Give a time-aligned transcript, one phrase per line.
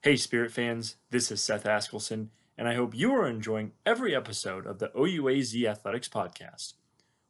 [0.00, 4.64] Hey, Spirit fans, this is Seth Askelson, and I hope you are enjoying every episode
[4.64, 6.74] of the OUAZ Athletics podcast.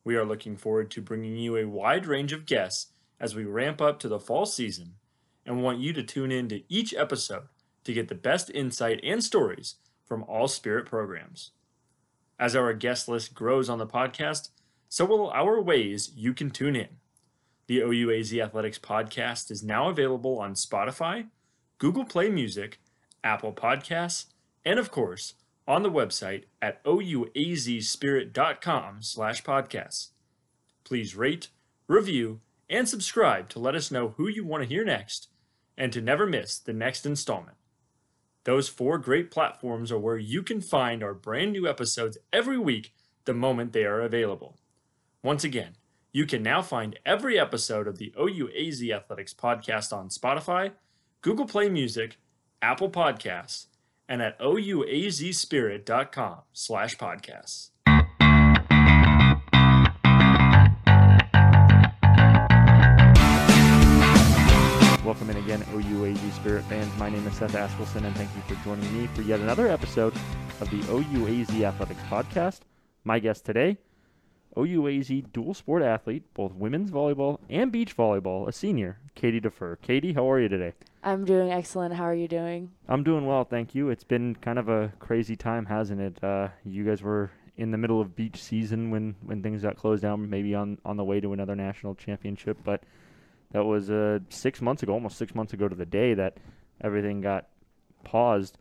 [0.05, 3.81] We are looking forward to bringing you a wide range of guests as we ramp
[3.81, 4.97] up to the fall season
[5.47, 7.45] and want you to tune in to each episode
[7.85, 11.53] to get the best insight and stories from all Spirit programs.
[12.39, 14.51] As our guest list grows on the podcast,
[14.91, 16.99] so will our ways you can tune in.
[17.67, 21.29] The OUAZ Athletics podcast is now available on Spotify,
[21.79, 22.79] Google Play Music,
[23.25, 24.27] Apple Podcasts,
[24.65, 25.35] and of course,
[25.67, 30.09] on the website at ouazspirit.com slash podcasts.
[30.85, 31.49] Please rate,
[31.87, 35.29] review, and subscribe to let us know who you want to hear next
[35.77, 37.57] and to never miss the next installment.
[38.45, 42.95] Those four great platforms are where you can find our brand new episodes every week
[43.27, 44.57] the moment they are available.
[45.23, 45.77] Once again,
[46.13, 50.73] you can now find every episode of the OUAZ Athletics podcast on Spotify,
[51.21, 52.17] Google Play Music,
[52.63, 53.67] Apple Podcasts,
[54.09, 57.71] and at ouazspirit.com slash podcasts.
[65.05, 66.97] Welcome in again, OUAZ Spirit fans.
[66.99, 70.15] My name is Seth Askelson, and thank you for joining me for yet another episode
[70.61, 72.61] of the OUAZ Athletics podcast.
[73.03, 73.79] My guest today,
[74.59, 79.77] OUAZ dual sport athlete, both women's volleyball and beach volleyball, a senior, Katie Defer.
[79.77, 80.73] Katie, how are you today?
[81.03, 81.95] I'm doing excellent.
[81.95, 82.73] How are you doing?
[82.89, 83.89] I'm doing well, thank you.
[83.91, 86.23] It's been kind of a crazy time, hasn't it?
[86.23, 90.03] Uh, you guys were in the middle of beach season when, when things got closed
[90.03, 92.83] down, maybe on, on the way to another national championship, but
[93.53, 96.37] that was uh, six months ago, almost six months ago to the day that
[96.81, 97.47] everything got
[98.05, 98.59] paused.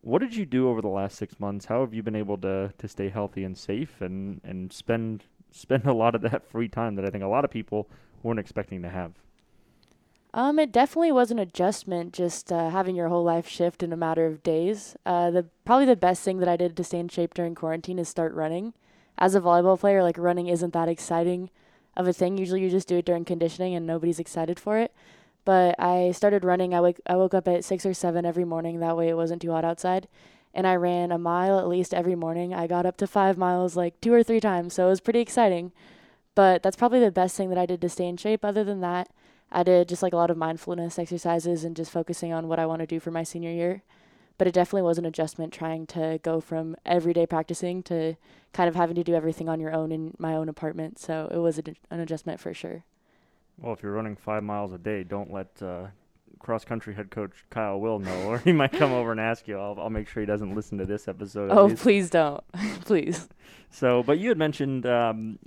[0.00, 1.66] What did you do over the last six months?
[1.66, 5.86] How have you been able to, to stay healthy and safe and, and spend spend
[5.86, 7.88] a lot of that free time that I think a lot of people
[8.22, 9.12] weren't expecting to have?
[10.34, 13.96] Um, it definitely was an adjustment, just uh, having your whole life shift in a
[13.96, 14.94] matter of days.
[15.06, 17.98] Uh, the probably the best thing that I did to stay in shape during quarantine
[17.98, 18.74] is start running.
[19.16, 21.50] As a volleyball player, like running isn't that exciting
[21.96, 22.36] of a thing.
[22.36, 24.94] Usually, you just do it during conditioning, and nobody's excited for it.
[25.48, 26.74] But I started running.
[26.74, 28.80] I wake I woke up at six or seven every morning.
[28.80, 30.06] That way, it wasn't too hot outside,
[30.52, 32.52] and I ran a mile at least every morning.
[32.52, 35.20] I got up to five miles like two or three times, so it was pretty
[35.20, 35.72] exciting.
[36.34, 38.44] But that's probably the best thing that I did to stay in shape.
[38.44, 39.08] Other than that,
[39.50, 42.66] I did just like a lot of mindfulness exercises and just focusing on what I
[42.66, 43.80] want to do for my senior year.
[44.36, 48.16] But it definitely was an adjustment trying to go from everyday practicing to
[48.52, 50.98] kind of having to do everything on your own in my own apartment.
[50.98, 52.84] So it was an adjustment for sure.
[53.58, 55.88] Well, if you're running five miles a day, don't let uh,
[56.38, 59.58] cross country head coach Kyle Will know, or he might come over and ask you.
[59.58, 61.50] I'll, I'll make sure he doesn't listen to this episode.
[61.50, 62.42] Oh, please don't,
[62.84, 63.28] please.
[63.70, 65.38] So, but you had mentioned um,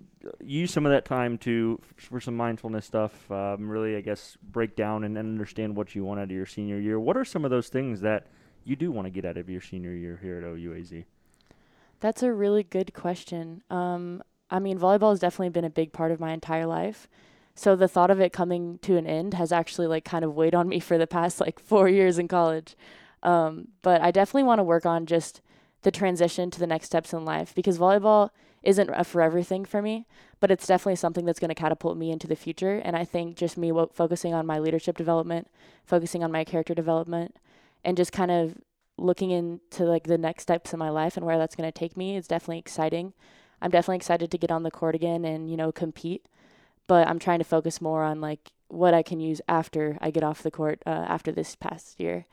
[0.43, 3.31] use some of that time to for some mindfulness stuff.
[3.31, 6.79] Um, really, I guess break down and understand what you want out of your senior
[6.79, 6.99] year.
[6.99, 8.27] What are some of those things that
[8.63, 11.05] you do want to get out of your senior year here at OUAZ?
[11.99, 13.63] That's a really good question.
[13.69, 17.07] Um, I mean, volleyball has definitely been a big part of my entire life.
[17.55, 20.55] So the thought of it coming to an end has actually like kind of weighed
[20.55, 22.75] on me for the past like four years in college.
[23.23, 25.41] Um, but I definitely want to work on just
[25.83, 28.29] the transition to the next steps in life because volleyball
[28.63, 30.05] isn't a forever thing for me,
[30.39, 32.77] but it's definitely something that's going to catapult me into the future.
[32.77, 35.47] And I think just me focusing on my leadership development,
[35.85, 37.37] focusing on my character development,
[37.83, 38.57] and just kind of
[38.97, 41.97] looking into like the next steps in my life and where that's going to take
[41.97, 43.13] me is definitely exciting.
[43.61, 46.27] I'm definitely excited to get on the court again and you know compete,
[46.87, 50.23] but I'm trying to focus more on like what I can use after I get
[50.23, 52.25] off the court uh, after this past year.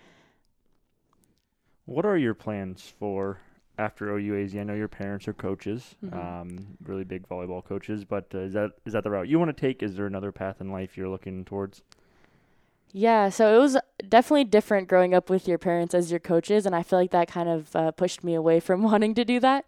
[1.85, 3.39] What are your plans for
[3.79, 4.59] after OUAZ?
[4.59, 6.13] I know your parents are coaches, Mhm.
[6.15, 9.55] um, really big volleyball coaches, but uh, is that is that the route you want
[9.55, 9.83] to take?
[9.83, 11.83] Is there another path in life you're looking towards?
[12.93, 13.77] Yeah, so it was
[14.09, 17.29] definitely different growing up with your parents as your coaches, and I feel like that
[17.29, 19.65] kind of uh, pushed me away from wanting to do that.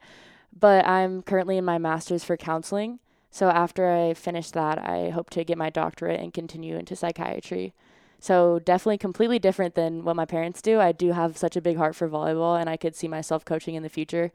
[0.58, 2.98] But I'm currently in my master's for counseling,
[3.30, 7.74] so after I finish that, I hope to get my doctorate and continue into psychiatry.
[8.18, 10.80] So definitely completely different than what my parents do.
[10.80, 13.76] I do have such a big heart for volleyball, and I could see myself coaching
[13.76, 14.30] in the future.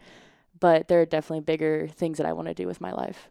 [0.60, 3.30] But there are definitely bigger things that I want to do with my life.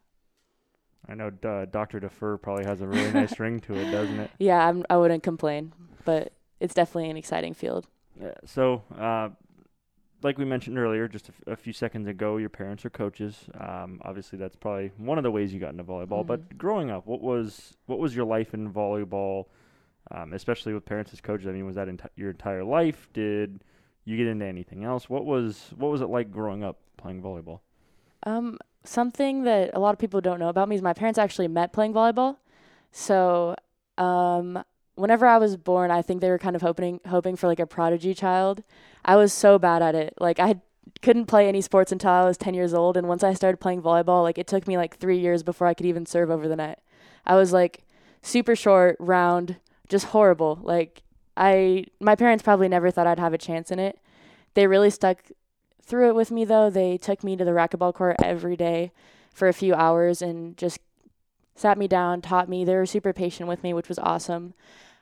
[1.09, 2.01] I know uh, Dr.
[2.01, 4.31] Defer probably has a really nice ring to it, doesn't it?
[4.39, 5.73] Yeah, I'm, I wouldn't complain,
[6.05, 7.87] but it's definitely an exciting field.
[8.21, 9.31] Yeah, so, uh,
[10.25, 13.45] like we mentioned earlier, just a, f- a few seconds ago, your parents are coaches.
[13.61, 16.27] Um, obviously, that's probably one of the ways you got into volleyball.
[16.27, 19.47] But growing up, what was what was your life in volleyball,
[20.11, 21.47] um, especially with parents as coaches?
[21.47, 23.09] I mean, was that enti- your entire life?
[23.13, 23.63] Did
[24.07, 25.09] you get into anything else?
[25.09, 27.61] What was what was it like growing up playing volleyball?
[28.25, 31.49] Um, something that a lot of people don't know about me is my parents actually
[31.49, 32.39] met playing volleyball.
[32.93, 33.57] So,
[33.99, 34.65] um,
[34.97, 37.67] whenever I was born, I think they were kind of hoping hoping for like a
[37.67, 38.63] prodigy child.
[39.05, 40.15] I was so bad at it.
[40.19, 40.57] Like I
[41.03, 43.83] couldn't play any sports until I was 10 years old and once I started playing
[43.83, 46.57] volleyball, like it took me like 3 years before I could even serve over the
[46.57, 46.83] net.
[47.27, 47.85] I was like
[48.23, 49.57] super short, round,
[49.89, 50.61] just horrible.
[50.63, 51.03] Like
[51.37, 53.99] I my parents probably never thought I'd have a chance in it.
[54.55, 55.19] They really stuck
[55.83, 56.71] through it with me though.
[56.71, 58.93] They took me to the racquetball court every day
[59.35, 60.79] for a few hours and just
[61.55, 62.65] sat me down, taught me.
[62.65, 64.55] They were super patient with me, which was awesome.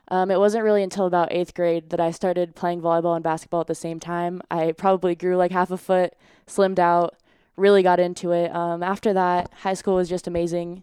[0.08, 3.62] Um, it wasn't really until about eighth grade that I started playing volleyball and basketball
[3.62, 4.42] at the same time.
[4.50, 6.14] I probably grew like half a foot,
[6.46, 7.16] slimmed out,
[7.56, 8.54] really got into it.
[8.54, 10.82] Um, after that, high school was just amazing.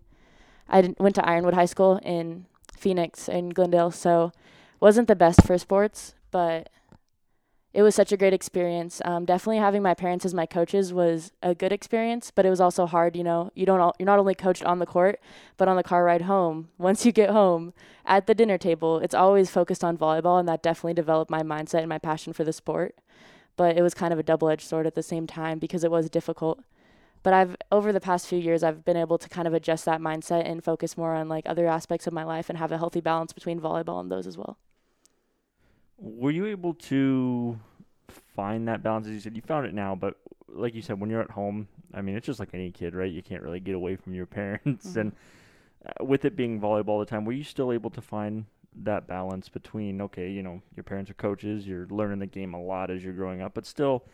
[0.68, 2.46] I went to Ironwood High School in
[2.78, 4.32] Phoenix in Glendale, so
[4.80, 6.70] wasn't the best for sports, but
[7.72, 9.00] it was such a great experience.
[9.06, 12.60] Um, definitely having my parents as my coaches was a good experience, but it was
[12.60, 13.16] also hard.
[13.16, 15.20] You know, you don't you're not only coached on the court,
[15.58, 16.70] but on the car ride home.
[16.80, 17.74] Once you get home,
[18.06, 21.80] at the dinner table, it's always focused on volleyball, and that definitely developed my mindset
[21.80, 22.96] and my passion for the sport.
[23.56, 26.10] But it was kind of a double-edged sword at the same time because it was
[26.10, 26.62] difficult.
[27.22, 30.02] But I've over the past few years, I've been able to kind of adjust that
[30.02, 33.02] mindset and focus more on like other aspects of my life and have a healthy
[33.02, 34.58] balance between volleyball and those as well.
[36.00, 37.60] Were you able to
[38.36, 39.08] find that balance?
[39.08, 40.16] As you said, you found it now, but
[40.48, 43.12] like you said, when you're at home, I mean, it's just like any kid, right?
[43.12, 44.88] You can't really get away from your parents.
[44.88, 45.00] Mm-hmm.
[45.00, 45.12] And
[45.86, 48.46] uh, with it being volleyball all the time, were you still able to find
[48.84, 52.62] that balance between, okay, you know, your parents are coaches, you're learning the game a
[52.62, 54.06] lot as you're growing up, but still,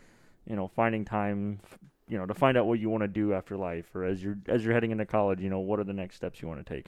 [0.48, 1.60] you know, finding time,
[2.08, 4.38] you know, to find out what you want to do after life or as you're
[4.48, 6.74] as you're heading into college, you know, what are the next steps you want to
[6.74, 6.86] take?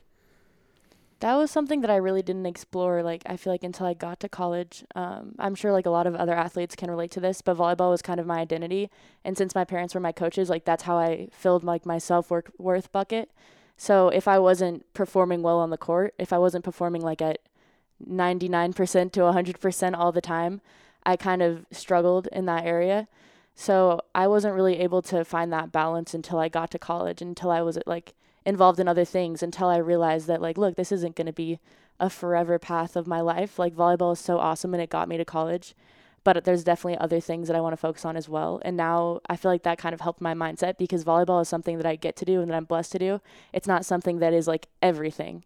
[1.21, 3.03] That was something that I really didn't explore.
[3.03, 6.07] Like I feel like until I got to college, um, I'm sure like a lot
[6.07, 8.91] of other athletes can relate to this, but volleyball was kind of my identity.
[9.25, 12.31] And since my parents were my coaches, like that's how I filled like my self
[12.31, 13.31] worth bucket.
[13.77, 17.39] So if I wasn't performing well on the court, if I wasn't performing like at
[18.09, 20.61] 99% to 100% all the time,
[21.05, 23.09] I kind of struggled in that area.
[23.55, 27.51] So I wasn't really able to find that balance until I got to college, until
[27.51, 28.15] I was at like
[28.49, 31.61] involved in other things until I realized that like look, this isn't going to be
[32.01, 33.59] a forever path of my life.
[33.59, 35.75] Like volleyball is so awesome and it got me to college,
[36.25, 38.63] but there's definitely other things that I want to focus on as well.
[38.65, 41.77] And now I feel like that kind of helped my mindset because volleyball is something
[41.77, 43.21] that I get to do and that I'm blessed to do.
[43.53, 45.45] It's not something that is like everything.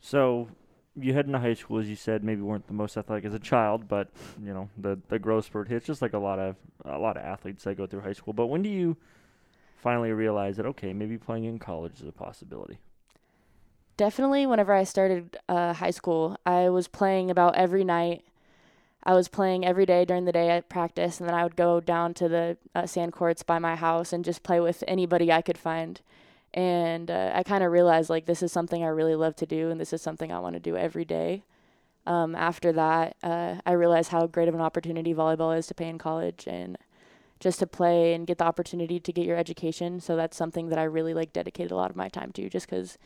[0.00, 0.48] So
[0.96, 3.38] you head into high school, as you said, maybe weren't the most athletic as a
[3.38, 4.08] child, but
[4.42, 7.22] you know the the growth spurt hits just like a lot of a lot of
[7.22, 8.32] athletes that go through high school.
[8.32, 8.96] But when do you
[9.80, 12.78] finally realized that okay, maybe playing in college is a possibility?
[13.96, 18.24] Definitely, whenever I started uh, high school, I was playing about every night.
[19.02, 21.80] I was playing every day during the day at practice, and then I would go
[21.80, 25.42] down to the uh, sand courts by my house and just play with anybody I
[25.42, 26.00] could find.
[26.52, 29.70] And uh, I kind of realized like this is something I really love to do,
[29.70, 31.44] and this is something I want to do every day.
[32.06, 35.88] Um, after that, uh, I realized how great of an opportunity volleyball is to play
[35.88, 36.76] in college, and
[37.40, 39.98] just to play and get the opportunity to get your education.
[39.98, 42.68] So that's something that I really like dedicated a lot of my time to just
[42.68, 42.98] because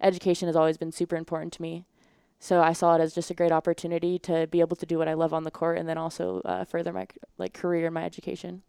[0.00, 1.84] education has always been super important to me.
[2.38, 5.06] So I saw it as just a great opportunity to be able to do what
[5.06, 7.06] I love on the court and then also uh, further my
[7.38, 8.62] like career and my education.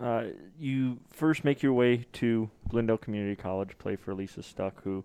[0.00, 0.24] Uh,
[0.58, 5.04] you first make your way to Glendale Community College, play for Lisa Stuck, who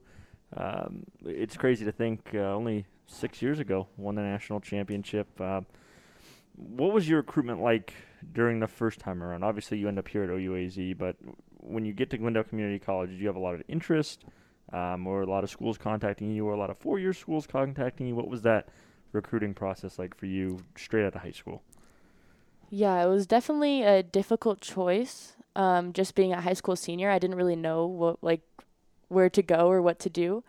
[0.57, 5.27] um, it's crazy to think uh, only six years ago won the national championship.
[5.39, 5.61] Uh,
[6.55, 7.93] what was your recruitment like
[8.33, 9.43] during the first time around?
[9.43, 11.15] Obviously, you end up here at OUAZ, but
[11.57, 14.25] when you get to Glendale Community College, did you have a lot of interest,
[14.73, 18.07] um, or a lot of schools contacting you, or a lot of four-year schools contacting
[18.07, 18.15] you?
[18.15, 18.69] What was that
[19.11, 21.61] recruiting process like for you straight out of high school?
[22.69, 25.33] Yeah, it was definitely a difficult choice.
[25.55, 28.41] Um, just being a high school senior, I didn't really know what like
[29.09, 30.43] where to go or what to do.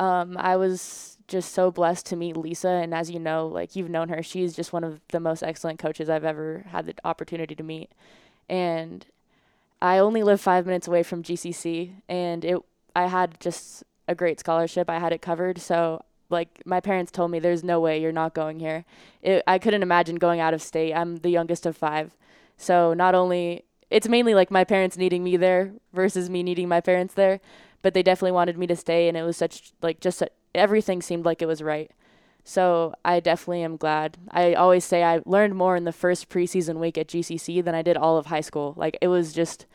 [0.00, 2.68] Um, I was just so blessed to meet Lisa.
[2.68, 5.78] And as you know, like you've known her, she's just one of the most excellent
[5.78, 7.90] coaches I've ever had the opportunity to meet.
[8.48, 9.06] And
[9.80, 12.58] I only live five minutes away from GCC, and it
[12.96, 14.90] I had just a great scholarship.
[14.90, 18.34] I had it covered, so like my parents told me, there's no way you're not
[18.34, 18.84] going here.
[19.22, 20.92] It, I couldn't imagine going out of state.
[20.92, 22.16] I'm the youngest of five,
[22.56, 26.80] so not only it's mainly like my parents needing me there versus me needing my
[26.80, 27.40] parents there,
[27.82, 30.22] but they definitely wanted me to stay, and it was such like just
[30.54, 31.90] everything seemed like it was right.
[32.44, 34.16] So I definitely am glad.
[34.30, 37.82] I always say I learned more in the first preseason week at GCC than I
[37.82, 38.74] did all of high school.
[38.76, 39.66] Like it was just,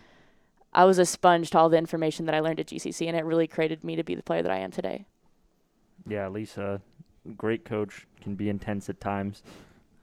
[0.73, 3.23] I was a sponge to all the information that I learned at GCC, and it
[3.23, 5.05] really created me to be the player that I am today.
[6.07, 6.81] Yeah, Lisa,
[7.37, 9.43] great coach, can be intense at times.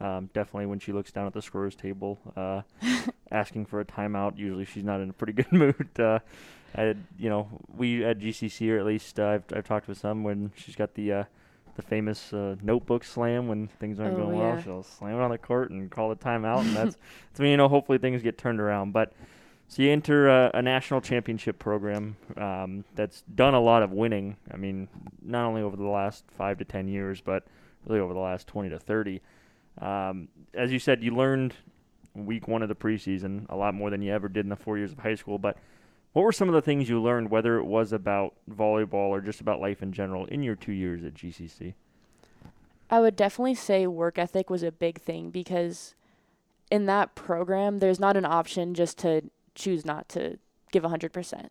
[0.01, 2.63] Um, definitely when she looks down at the scorer's table, uh,
[3.31, 4.37] asking for a timeout.
[4.37, 6.01] Usually she's not in a pretty good mood.
[6.01, 6.19] Uh,
[6.75, 10.23] I, you know, we at GCC or at least uh, I've I've talked with some
[10.25, 11.25] when she's got the uh,
[11.77, 14.61] the famous uh, notebook slam when things aren't Oh, going well.
[14.63, 16.97] She'll slam it on the court and call a timeout, and that's
[17.31, 18.93] that's when you know hopefully things get turned around.
[18.93, 19.13] But
[19.69, 24.37] so you enter a, a national championship program um, that's done a lot of winning.
[24.53, 24.89] I mean,
[25.23, 27.45] not only over the last five to ten years, but
[27.87, 29.21] really over the last twenty to thirty.
[29.81, 31.55] Um, as you said, you learned
[32.15, 34.77] week one of the preseason a lot more than you ever did in the four
[34.77, 35.39] years of high school.
[35.39, 35.57] But
[36.13, 39.41] what were some of the things you learned, whether it was about volleyball or just
[39.41, 41.75] about life in general, in your two years at GCC?
[42.91, 45.95] I would definitely say work ethic was a big thing because
[46.71, 49.23] in that program, there's not an option just to
[49.55, 50.39] choose not to
[50.71, 51.49] give 100%.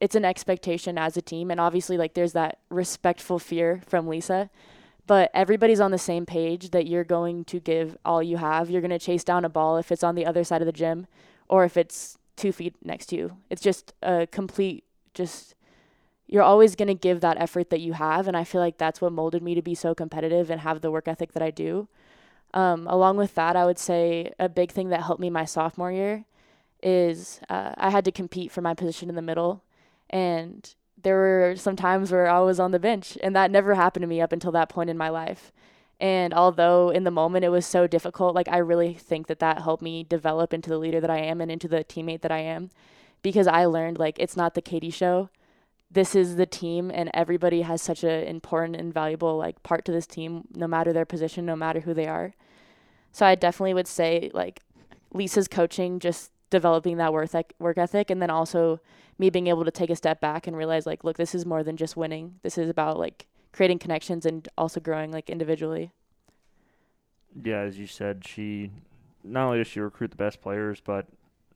[0.00, 1.50] It's an expectation as a team.
[1.50, 4.50] And obviously, like, there's that respectful fear from Lisa.
[5.06, 8.70] But everybody's on the same page that you're going to give all you have.
[8.70, 10.72] You're going to chase down a ball if it's on the other side of the
[10.72, 11.06] gym
[11.48, 13.36] or if it's two feet next to you.
[13.50, 15.54] It's just a complete, just
[16.26, 19.00] you're always going to give that effort that you have and i feel like that's
[19.00, 21.88] what molded me to be so competitive and have the work ethic that i do
[22.54, 25.92] um, along with that i would say a big thing that helped me my sophomore
[25.92, 26.24] year
[26.82, 29.62] is uh, i had to compete for my position in the middle
[30.10, 34.02] and there were some times where i was on the bench and that never happened
[34.02, 35.52] to me up until that point in my life
[36.00, 39.62] and although in the moment it was so difficult like i really think that that
[39.62, 42.38] helped me develop into the leader that i am and into the teammate that i
[42.38, 42.70] am.
[43.22, 45.30] Because i learned like it's not the katie show.
[45.90, 49.92] This is the team and everybody has such an important and valuable like part to
[49.92, 52.34] this team no matter their position no matter who they are.
[53.12, 54.60] So i definitely would say like
[55.12, 58.80] lisa's coaching just developing that work work ethic and then also
[59.18, 61.62] me being able to take a step back and realize like look this is more
[61.62, 62.34] than just winning.
[62.42, 65.92] This is about like creating connections and also growing like individually
[67.42, 68.70] Yeah, as you said, she
[69.22, 71.06] not only does she recruit the best players, but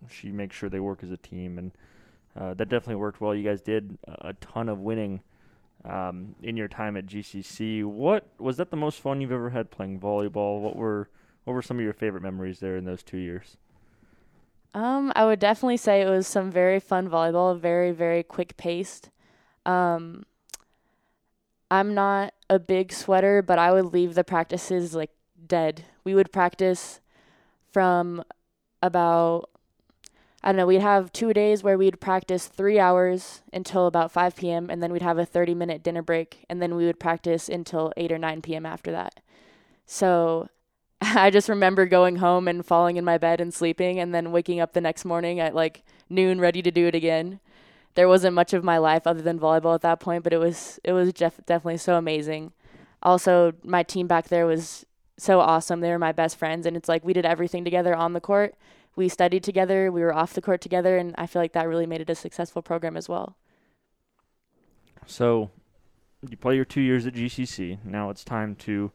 [0.08, 1.72] she makes sure they work as a team, and
[2.36, 3.34] uh, that definitely worked well.
[3.34, 5.22] You guys did a ton of winning
[5.84, 7.84] um, in your time at GCC.
[7.84, 10.60] What was that the most fun you've ever had playing volleyball?
[10.60, 11.08] What were
[11.44, 13.56] what were some of your favorite memories there in those two years?
[14.74, 19.10] Um, I would definitely say it was some very fun volleyball, very very quick paced.
[19.66, 20.24] Um,
[21.70, 25.10] I'm not a big sweater, but I would leave the practices like
[25.46, 25.84] dead.
[26.04, 27.00] We would practice
[27.70, 28.24] from
[28.82, 29.50] about
[30.42, 34.36] I don't know, we'd have two days where we'd practice three hours until about 5
[34.36, 37.48] p.m., and then we'd have a 30 minute dinner break, and then we would practice
[37.48, 38.64] until 8 or 9 p.m.
[38.64, 39.20] after that.
[39.84, 40.48] So
[41.00, 44.60] I just remember going home and falling in my bed and sleeping, and then waking
[44.60, 47.40] up the next morning at like noon, ready to do it again.
[47.98, 50.78] There wasn't much of my life other than volleyball at that point, but it was
[50.84, 52.52] it was def- definitely so amazing.
[53.02, 54.86] Also, my team back there was
[55.16, 55.80] so awesome.
[55.80, 58.54] They were my best friends, and it's like we did everything together on the court.
[58.94, 59.90] We studied together.
[59.90, 62.14] We were off the court together, and I feel like that really made it a
[62.14, 63.34] successful program as well.
[65.04, 65.50] So
[66.22, 67.84] you play your two years at GCC.
[67.84, 68.92] Now it's time to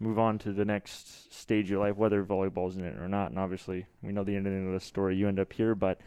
[0.00, 3.28] move on to the next stage of your life, whether volleyball's in it or not.
[3.28, 5.16] And obviously, we know the ending of the story.
[5.16, 6.00] You end up here, but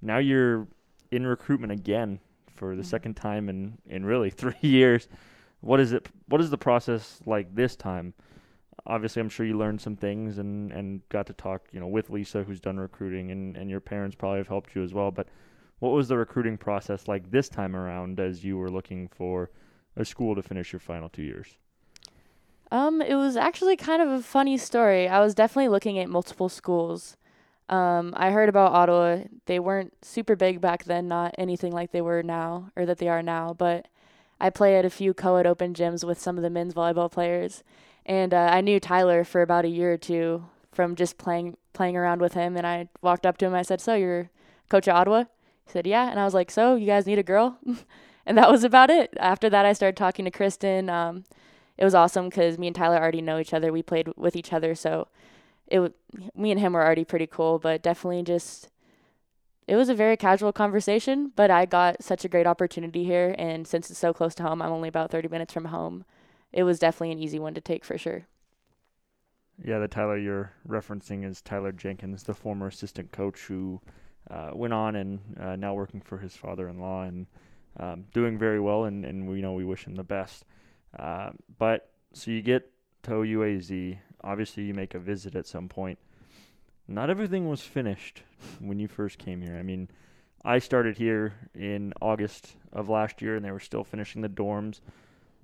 [0.00, 0.68] now you're
[1.10, 2.20] in recruitment again
[2.54, 2.84] for the Mhm.
[2.84, 5.08] second time in in really three years.
[5.60, 6.08] What is it?
[6.28, 8.14] What is the process like this time?
[8.86, 12.10] Obviously, I'm sure you learned some things and and got to talk, you know, with
[12.10, 15.10] Lisa, who's done recruiting, and and your parents probably have helped you as well.
[15.10, 15.28] But
[15.80, 19.50] what was the recruiting process like this time around as you were looking for
[19.96, 21.58] a school to finish your final two years?
[22.70, 25.08] Um, it was actually kind of a funny story.
[25.08, 27.16] I was definitely looking at multiple schools.
[27.70, 29.24] Um, I heard about Ottawa.
[29.46, 33.08] They weren't super big back then, not anything like they were now or that they
[33.08, 33.86] are now, but
[34.40, 37.62] I play at a few co-ed open gyms with some of the men's volleyball players.
[38.04, 41.96] And uh, I knew Tyler for about a year or two from just playing playing
[41.96, 44.30] around with him and I walked up to him I said, "So, you're
[44.68, 45.24] coach at Ottawa?"
[45.66, 47.58] He said, "Yeah." And I was like, "So, you guys need a girl?"
[48.26, 49.14] and that was about it.
[49.18, 50.90] After that, I started talking to Kristen.
[50.90, 51.24] Um,
[51.78, 53.72] it was awesome because me and Tyler already know each other.
[53.72, 55.06] We played with each other, so
[55.70, 55.94] it w-
[56.34, 57.58] me and him were already pretty cool.
[57.58, 58.68] But definitely just
[59.66, 61.32] it was a very casual conversation.
[61.36, 64.60] But I got such a great opportunity here, and since it's so close to home,
[64.60, 66.04] I'm only about 30 minutes from home.
[66.52, 68.26] It was definitely an easy one to take for sure.
[69.62, 73.80] Yeah, the Tyler you're referencing is Tyler Jenkins, the former assistant coach who
[74.30, 77.26] uh, went on and uh, now working for his father-in-law and
[77.78, 80.44] um, doing very well, and, and we know we wish him the best.
[80.98, 82.70] Uh, but so you get
[83.04, 83.98] to OUAZ.
[84.22, 85.98] Obviously, you make a visit at some point.
[86.88, 88.22] Not everything was finished
[88.58, 89.56] when you first came here.
[89.56, 89.88] I mean,
[90.44, 94.80] I started here in August of last year, and they were still finishing the dorms.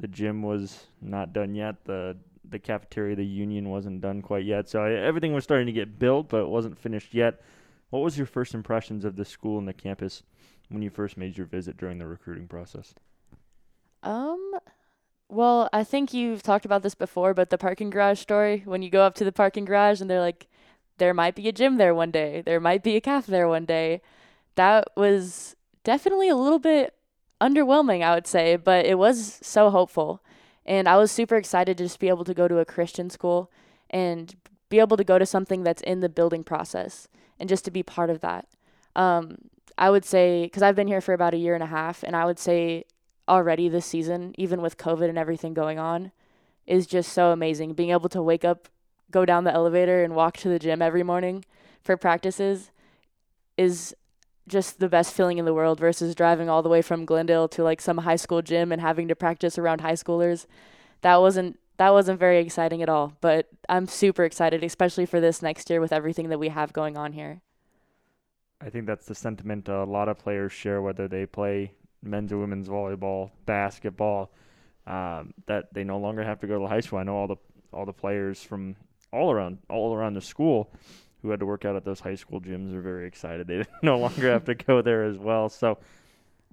[0.01, 1.85] The gym was not done yet.
[1.85, 2.17] The
[2.49, 4.69] the cafeteria, the union wasn't done quite yet.
[4.69, 7.41] So I, everything was starting to get built, but it wasn't finished yet.
[7.91, 10.23] What was your first impressions of the school and the campus
[10.69, 12.95] when you first made your visit during the recruiting process?
[14.03, 14.53] Um,
[15.29, 18.91] well, I think you've talked about this before, but the parking garage story, when you
[18.91, 20.47] go up to the parking garage and they're like,
[20.99, 23.65] there might be a gym there one day, there might be a cafe there one
[23.65, 24.01] day,
[24.55, 26.95] that was definitely a little bit
[27.41, 30.23] underwhelming, I would say, but it was so hopeful.
[30.65, 33.51] And I was super excited to just be able to go to a Christian school
[33.91, 34.35] and
[34.69, 37.83] be able to go to something that's in the building process and just to be
[37.83, 38.49] part of that.
[38.97, 39.37] Um,
[39.79, 42.17] I would say, because I've been here for about a year and a half, and
[42.17, 42.85] I would say
[43.29, 46.13] already this season, even with COVID and everything going on,
[46.67, 47.75] is just so amazing.
[47.75, 48.69] Being able to wake up,
[49.11, 51.45] go down the elevator, and walk to the gym every morning
[51.83, 52.71] for practices
[53.57, 53.95] is
[54.49, 57.63] just the best feeling in the world versus driving all the way from Glendale to
[57.63, 60.47] like some high school gym and having to practice around high schoolers.
[61.03, 65.43] That wasn't that wasn't very exciting at all, but I'm super excited especially for this
[65.43, 67.43] next year with everything that we have going on here.
[68.61, 71.73] I think that's the sentiment a lot of players share whether they play
[72.07, 74.31] men's and women's volleyball, basketball,
[74.87, 76.99] um, that they no longer have to go to the high school.
[76.99, 77.37] I know all the
[77.73, 78.77] all the players from
[79.13, 80.71] all around all around the school
[81.23, 83.47] who had to work out at those high school gyms are very excited.
[83.47, 85.49] They no longer have to go there as well.
[85.49, 85.79] So,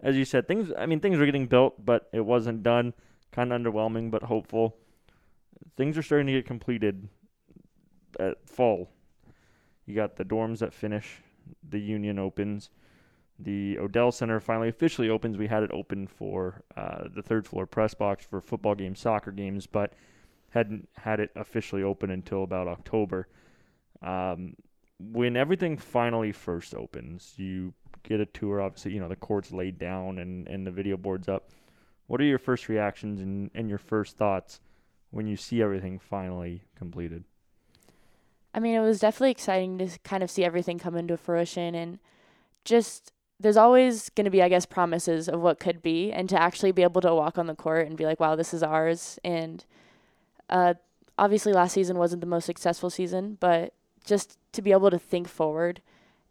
[0.02, 0.72] as you said, things.
[0.78, 2.94] I mean, things were getting built, but it wasn't done.
[3.32, 4.76] Kind of underwhelming, but hopeful.
[5.78, 7.08] Things are starting to get completed
[8.20, 8.90] at fall.
[9.86, 11.22] You got the dorms that finish.
[11.68, 12.70] The Union opens.
[13.40, 15.38] The Odell Center finally officially opens.
[15.38, 19.32] We had it open for uh, the third floor press box for football games, soccer
[19.32, 19.94] games, but
[20.52, 23.28] hadn't had it officially open until about October.
[24.02, 24.56] Um,
[25.00, 27.74] when everything finally first opens, you
[28.04, 28.62] get a tour.
[28.62, 31.50] Obviously, you know the court's laid down and and the video boards up.
[32.08, 34.60] What are your first reactions and, and your first thoughts
[35.10, 37.24] when you see everything finally completed?
[38.54, 42.00] I mean, it was definitely exciting to kind of see everything come into fruition and
[42.66, 43.12] just
[43.44, 46.72] there's always going to be, I guess, promises of what could be, and to actually
[46.72, 49.20] be able to walk on the court and be like, wow, this is ours.
[49.24, 49.64] And
[50.50, 50.76] uh,
[51.18, 53.74] obviously, last season wasn't the most successful season, but
[54.06, 55.82] just to be able to think forward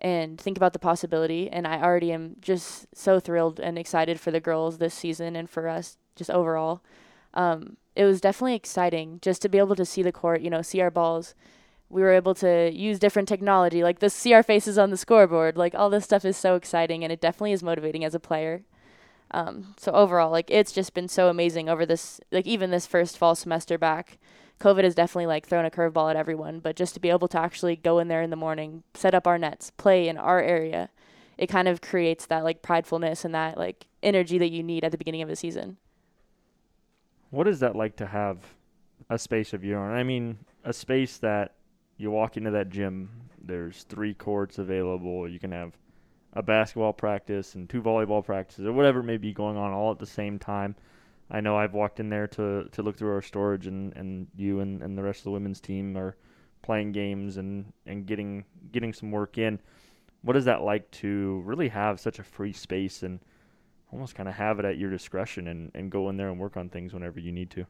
[0.00, 1.50] and think about the possibility.
[1.50, 5.49] And I already am just so thrilled and excited for the girls this season and
[5.49, 6.82] for us just overall.
[7.34, 10.63] Um, it was definitely exciting just to be able to see the court, you know,
[10.63, 11.34] see our balls.
[11.93, 15.59] We were able to use different technology, like the see our faces on the scoreboard.
[15.59, 18.63] Like all this stuff is so exciting, and it definitely is motivating as a player.
[19.31, 23.19] Um, so overall, like it's just been so amazing over this, like even this first
[23.19, 24.19] fall semester back.
[24.59, 27.39] COVID has definitely like thrown a curveball at everyone, but just to be able to
[27.39, 30.89] actually go in there in the morning, set up our nets, play in our area,
[31.37, 34.93] it kind of creates that like pridefulness and that like energy that you need at
[34.93, 35.76] the beginning of the season.
[37.28, 38.39] What is that like to have
[39.11, 39.95] a space of your own?
[39.95, 41.52] I mean, a space that
[42.02, 43.08] you walk into that gym,
[43.41, 45.28] there's three courts available.
[45.28, 45.73] You can have
[46.34, 49.99] a basketball practice and two volleyball practices or whatever may be going on all at
[49.99, 50.75] the same time.
[51.30, 54.60] I know I've walked in there to, to look through our storage, and, and you
[54.60, 56.17] and, and the rest of the women's team are
[56.60, 59.58] playing games and, and getting getting some work in.
[60.23, 63.19] What is that like to really have such a free space and
[63.93, 66.56] almost kind of have it at your discretion and, and go in there and work
[66.56, 67.67] on things whenever you need to?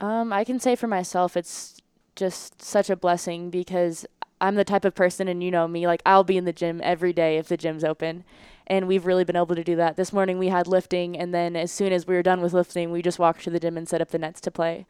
[0.00, 1.80] Um, I can say for myself, it's
[2.16, 4.06] just such a blessing because
[4.40, 6.80] I'm the type of person, and you know me, like I'll be in the gym
[6.82, 8.24] every day if the gym's open
[8.66, 9.96] and we've really been able to do that.
[9.96, 12.90] This morning we had lifting, and then as soon as we were done with lifting,
[12.90, 14.86] we just walked to the gym and set up the nets to play.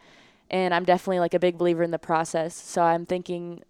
[0.50, 2.54] And I'm definitely like a big believer in the process.
[2.54, 3.62] So I'm thinking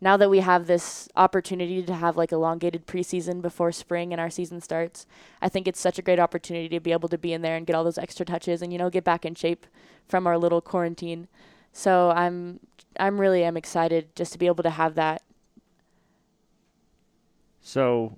[0.00, 4.30] now that we have this opportunity to have like elongated preseason before spring and our
[4.30, 5.06] season starts,
[5.40, 7.66] I think it's such a great opportunity to be able to be in there and
[7.66, 9.66] get all those extra touches and you know get back in shape
[10.08, 11.28] from our little quarantine.
[11.72, 12.60] So I'm
[12.98, 15.22] I'm really am excited just to be able to have that.
[17.60, 18.16] So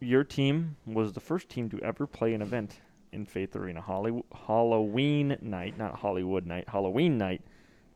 [0.00, 2.80] your team was the first team to ever play an event
[3.12, 7.42] in Faith Arena, Holly, Halloween night, not Hollywood night, Halloween night,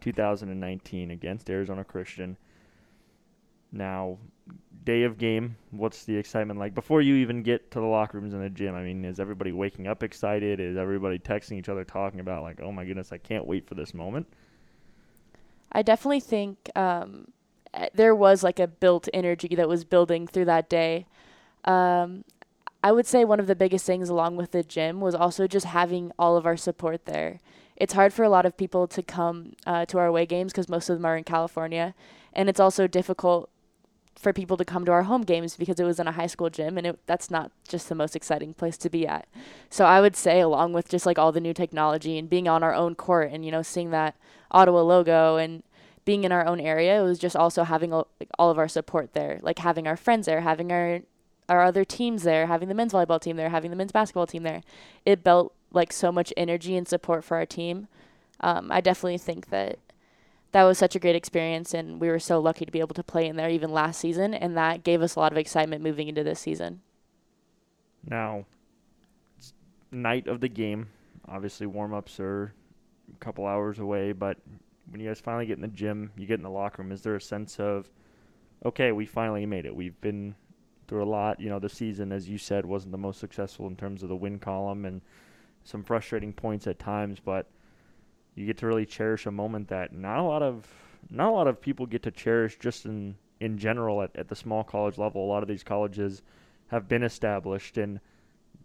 [0.01, 2.37] 2019 against Arizona Christian.
[3.73, 4.19] Now,
[4.85, 8.35] day of game, what's the excitement like before you even get to the locker rooms
[8.35, 8.75] in the gym?
[8.75, 10.61] I mean, is everybody waking up excited?
[10.61, 13.75] Is everybody texting each other, talking about like, oh my goodness, I can't wait for
[13.75, 14.27] this moment?
[15.75, 17.29] I definitely think um,
[17.73, 21.07] eh, there was like a built energy that was building through that day.
[21.65, 22.25] Um,
[22.83, 25.67] I would say one of the biggest things, along with the gym, was also just
[25.67, 27.41] having all of our support there.
[27.77, 30.69] It's hard for a lot of people to come uh, to our away games because
[30.69, 31.95] most of them are in California,
[32.33, 33.51] and it's also difficult
[34.17, 36.51] for people to come to our home games because it was in a high school
[36.51, 39.27] gym, and it, that's not just the most exciting place to be at.
[39.71, 42.63] So I would say, along with just like all the new technology and being on
[42.63, 44.17] our own court, and you know, seeing that
[44.51, 45.63] Ottawa logo and
[46.05, 48.69] being in our own area, it was just also having all, like, all of our
[48.69, 51.01] support there, like having our friends there, having our
[51.49, 54.43] our other teams there, having the men's volleyball team there, having the men's basketball team
[54.43, 54.63] there,
[55.05, 57.89] it built like so much energy and support for our team.
[58.41, 59.79] Um, I definitely think that
[60.55, 63.03] that was such a great experience, and we were so lucky to be able to
[63.03, 66.07] play in there even last season, and that gave us a lot of excitement moving
[66.07, 66.81] into this season.
[68.09, 68.47] Now,
[69.91, 70.87] night of the game,
[71.27, 72.55] obviously warm ups are
[73.13, 74.39] a couple hours away, but
[74.91, 77.03] when you guys finally get in the gym, you get in the locker room, is
[77.03, 77.91] there a sense of,
[78.65, 79.75] okay, we finally made it?
[79.75, 80.37] We've been
[80.87, 81.41] through a lot.
[81.41, 84.15] You know, the season, as you said, wasn't the most successful in terms of the
[84.15, 85.01] win column and
[85.65, 87.49] some frustrating points at times, but
[88.35, 90.67] you get to really cherish a moment that not a lot of
[91.11, 94.37] not a lot of people get to cherish just in in general at, at the
[94.37, 95.25] small college level.
[95.25, 96.23] A lot of these colleges
[96.69, 98.01] have been established and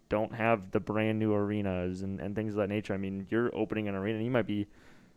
[0.08, 2.94] don't have the brand new arenas and, and things of that nature.
[2.94, 4.24] I mean, you're opening an arena.
[4.24, 4.68] You might be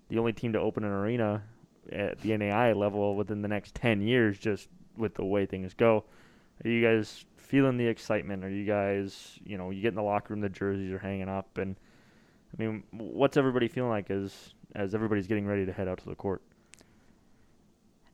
[0.08, 1.42] the only team to open an arena
[1.90, 6.04] at the NAI level within the next 10 years, just with the way things go.
[6.64, 8.44] Are you guys feeling the excitement?
[8.44, 11.28] Are you guys, you know, you get in the locker room, the jerseys are hanging
[11.28, 11.76] up, and
[12.52, 16.08] I mean, what's everybody feeling like as as everybody's getting ready to head out to
[16.08, 16.42] the court?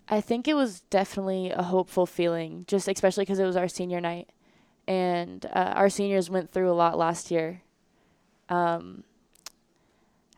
[0.09, 4.01] I think it was definitely a hopeful feeling, just especially because it was our senior
[4.01, 4.31] night,
[4.87, 7.63] and uh, our seniors went through a lot last year.
[8.49, 9.05] Um,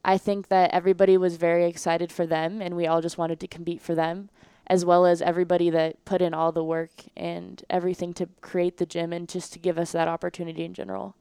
[0.05, 3.47] I think that everybody was very excited for them, and we all just wanted to
[3.47, 4.31] compete for them,
[4.67, 8.87] as well as everybody that put in all the work and everything to create the
[8.87, 11.15] gym and just to give us that opportunity in general.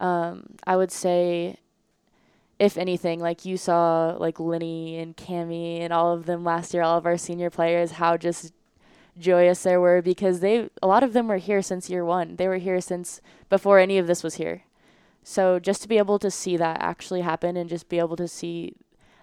[0.00, 1.58] Um, I would say
[2.58, 6.82] if anything, like you saw like Lenny and Cami and all of them last year,
[6.82, 8.52] all of our senior players, how just
[9.18, 12.36] joyous they were because they a lot of them were here since year one.
[12.36, 14.62] They were here since before any of this was here.
[15.22, 18.28] So just to be able to see that actually happen and just be able to
[18.28, 18.74] see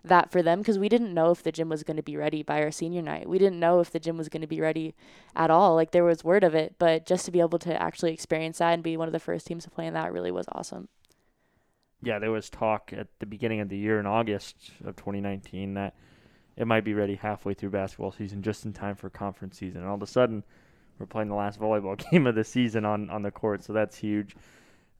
[0.04, 2.44] that for them because we didn't know if the gym was going to be ready
[2.44, 3.30] by our senior night.
[3.30, 4.96] We didn't know if the gym was going to be ready
[5.36, 5.76] at all.
[5.76, 8.74] Like there was word of it, but just to be able to actually experience that
[8.74, 10.90] and be one of the first teams to play in that really was awesome
[12.04, 15.96] yeah, there was talk at the beginning of the year in August of 2019 that
[16.58, 19.82] it might be ready halfway through basketball season, just in time for conference season.
[19.82, 20.44] And all of a sudden,
[21.00, 23.98] we're playing the last volleyball game of the season on on the court, so that's
[23.98, 24.36] huge.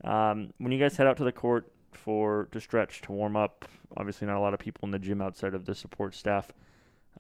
[0.04, 3.66] Um, when you guys head out to the court for to stretch to warm up,
[3.96, 6.52] obviously not a lot of people in the gym outside of the support staff.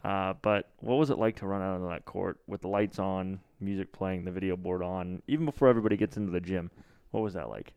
[0.03, 2.99] Uh, but what was it like to run out of that court with the lights
[2.99, 6.71] on, music playing, the video board on, even before everybody gets into the gym?
[7.11, 7.73] What was that like?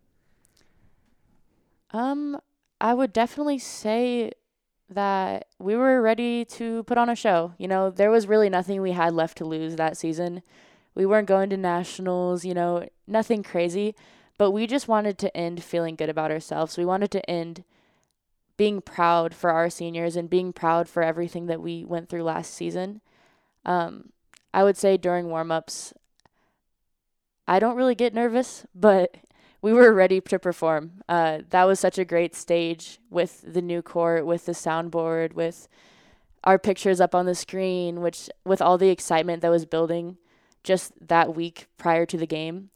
[1.91, 2.41] Um,
[2.81, 4.33] I would definitely say
[4.89, 7.55] that we were ready to put on a show.
[7.59, 10.43] You know, there was really nothing we had left to lose that season.
[10.95, 13.95] We weren't going to nationals, you know, nothing crazy,
[14.39, 16.77] but we just wanted to end feeling good about ourselves.
[16.79, 17.65] We wanted to end
[18.57, 22.55] being proud for our seniors and being proud for everything that we went through last
[22.55, 23.01] season.
[23.65, 24.11] Um,
[24.55, 25.93] I would say during warm ups,
[27.47, 29.17] I don't really get nervous, but
[29.63, 31.03] we were ready to perform.
[31.09, 35.69] Uh, that was such a great stage with the new court, with the soundboard, with
[36.45, 40.17] our pictures up on the screen, which with all the excitement that was building
[40.63, 42.71] just that week prior to the game.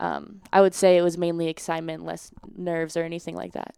[0.00, 3.74] Um, I would say it was mainly excitement, less nerves or anything like that.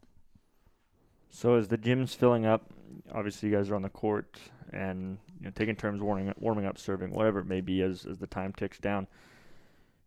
[1.31, 2.71] So as the gym's filling up,
[3.13, 4.39] obviously you guys are on the court
[4.73, 8.19] and you know, taking turns warming warming up, serving, whatever it may be, as as
[8.19, 9.07] the time ticks down.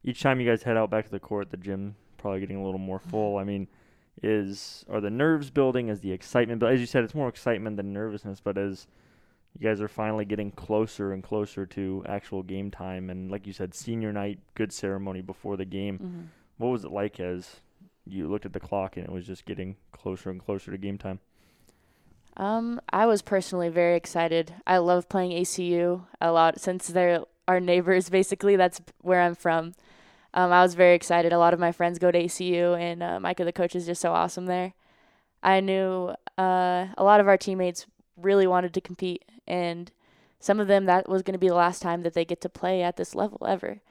[0.03, 2.63] Each time you guys head out back to the court, the gym probably getting a
[2.63, 3.37] little more full.
[3.37, 3.67] I mean,
[4.21, 5.89] is are the nerves building?
[5.89, 6.59] Is the excitement?
[6.59, 8.41] But as you said, it's more excitement than nervousness.
[8.41, 8.87] But as
[9.57, 13.53] you guys are finally getting closer and closer to actual game time, and like you
[13.53, 15.97] said, senior night, good ceremony before the game.
[15.97, 16.21] Mm-hmm.
[16.57, 17.61] What was it like as
[18.05, 20.97] you looked at the clock and it was just getting closer and closer to game
[20.97, 21.19] time?
[22.35, 24.53] Um, I was personally very excited.
[24.65, 28.09] I love playing ACU a lot since they're our neighbors.
[28.09, 29.73] Basically, that's where I'm from
[30.33, 31.33] um, I was very excited.
[31.33, 34.01] A lot of my friends go to ACU, and uh, Micah, the coach, is just
[34.01, 34.73] so awesome there.
[35.41, 37.87] I knew uh, a lot of our teammates
[38.17, 39.91] really wanted to compete, and
[40.39, 42.49] some of them that was going to be the last time that they get to
[42.49, 43.81] play at this level ever.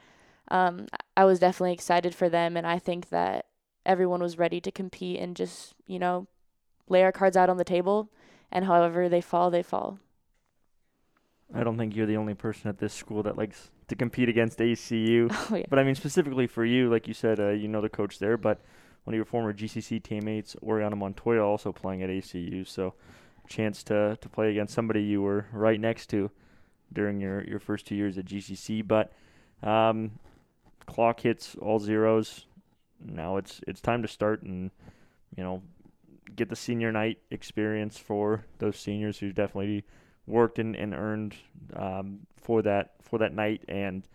[0.51, 3.47] Um, I was definitely excited for them, and I think that
[3.85, 6.27] everyone was ready to compete and just you know
[6.89, 8.11] lay our cards out on the table,
[8.53, 9.99] and however they fall, they fall.
[11.55, 14.59] I don't think you're the only person at this school that likes to compete against
[14.59, 15.29] ACU.
[15.51, 15.65] Oh, yeah.
[15.69, 18.37] But I mean, specifically for you, like you said, uh, you know the coach there,
[18.37, 18.61] but
[19.05, 22.67] one of your former GCC teammates, Oriana Montoya, also playing at ACU.
[22.67, 22.95] So,
[23.49, 26.31] chance to to play against somebody you were right next to
[26.93, 28.87] during your your first two years at GCC.
[28.87, 29.13] But
[29.63, 30.19] um,
[30.85, 32.47] clock hits all zeros.
[33.01, 34.71] Now it's it's time to start and
[35.37, 35.63] you know
[36.37, 39.85] get the senior night experience for those seniors who definitely
[40.29, 41.37] worked and, and earned
[41.75, 43.65] um, for that for that night.
[43.69, 44.07] And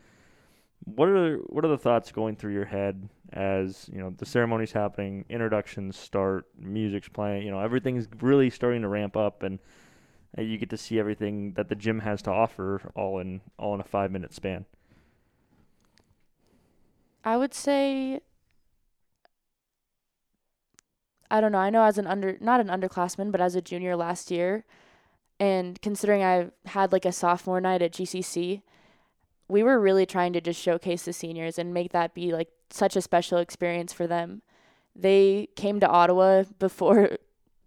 [0.86, 4.74] What are what are the thoughts going through your head as you know the ceremony's
[4.74, 9.60] happening, introductions start, music's playing, you know everything's really starting to ramp up, and
[10.38, 13.82] you get to see everything that the gym has to offer all in all in
[13.82, 14.66] a five minute span.
[17.26, 18.22] I would say
[21.30, 21.58] I don't know.
[21.60, 24.66] I know as an under not an underclassman, but as a junior last year,
[25.44, 28.62] and considering I had like a sophomore night at GCC,
[29.50, 32.96] we were really trying to just showcase the seniors and make that be like such
[32.96, 34.42] a special experience for them.
[34.96, 37.18] They came to Ottawa before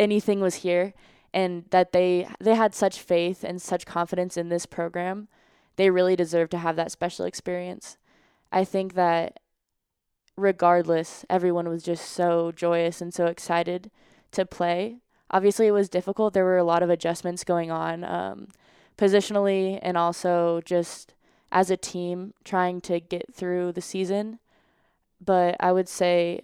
[0.01, 0.95] anything was here
[1.35, 5.29] and that they they had such faith and such confidence in this program.
[5.77, 7.99] They really deserve to have that special experience.
[8.51, 9.39] I think that
[10.35, 13.91] regardless, everyone was just so joyous and so excited
[14.31, 15.01] to play.
[15.37, 16.33] Obviously, it was difficult.
[16.33, 18.49] There were a lot of adjustments going on um,
[18.97, 21.13] positionally and also just
[21.53, 24.39] as a team trying to get through the season.
[25.23, 26.41] But I would say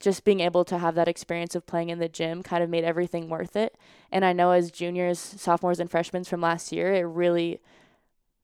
[0.00, 2.84] just being able to have that experience of playing in the gym kind of made
[2.84, 3.76] everything worth it.
[4.12, 7.60] And I know as juniors, sophomores, and freshmen from last year, it really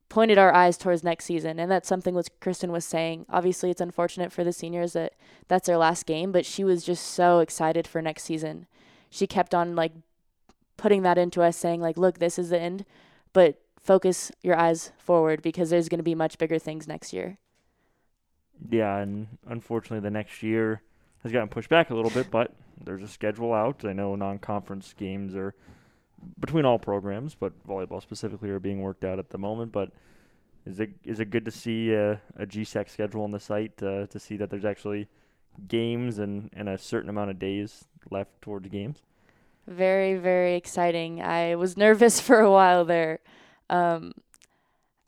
[0.08, 1.60] pointed our eyes towards next season.
[1.60, 3.24] And that's something what Kristen was saying.
[3.28, 5.12] Obviously, it's unfortunate for the seniors that
[5.46, 8.66] that's their last game, but she was just so excited for next season.
[9.16, 9.92] She kept on like
[10.76, 12.84] putting that into us, saying like, "Look, this is the end,
[13.32, 17.38] but focus your eyes forward because there's going to be much bigger things next year."
[18.68, 20.82] Yeah, and unfortunately, the next year
[21.22, 22.52] has gotten pushed back a little bit, but
[22.84, 23.86] there's a schedule out.
[23.86, 25.54] I know non-conference games are
[26.38, 29.72] between all programs, but volleyball specifically are being worked out at the moment.
[29.72, 29.92] But
[30.66, 34.18] is it is it good to see a, a schedule on the site uh, to
[34.18, 35.08] see that there's actually
[35.68, 39.02] games and, and a certain amount of days left towards games?
[39.66, 41.20] Very very exciting.
[41.20, 43.20] I was nervous for a while there.
[43.68, 44.12] Um,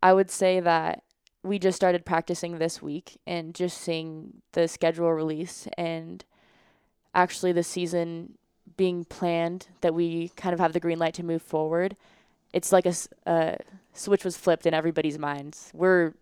[0.02, 1.02] I would say that
[1.42, 6.24] we just started practicing this week and just seeing the schedule release and
[7.14, 8.36] actually the season
[8.76, 11.96] being planned that we kind of have the green light to move forward.
[12.52, 13.56] It's like a
[13.92, 15.70] switch was flipped in everybody's minds.
[15.74, 16.14] We're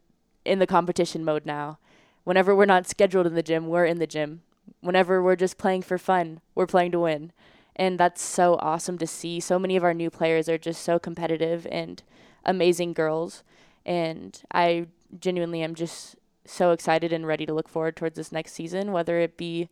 [0.45, 1.79] in the competition mode now.
[2.25, 4.43] Whenever we're not scheduled in the gym, we're in the gym.
[4.81, 7.33] Whenever we're just playing for fun, we're playing to win.
[7.77, 9.39] And that's so awesome to see.
[9.39, 12.03] So many of our new players are just so competitive and
[12.45, 13.45] amazing girls.
[13.85, 14.87] And I
[15.21, 19.21] genuinely am just so excited and ready to look forward towards this next season, whether
[19.21, 19.69] it be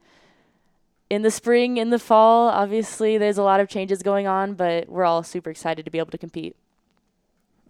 [1.08, 2.48] in the spring, in the fall.
[2.48, 5.98] Obviously, there's a lot of changes going on, but we're all super excited to be
[5.98, 6.56] able to compete.